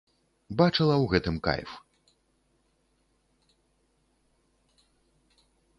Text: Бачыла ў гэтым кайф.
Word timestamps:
Бачыла 0.61 0.95
ў 0.95 1.05
гэтым 1.11 1.35
кайф. 1.47 1.69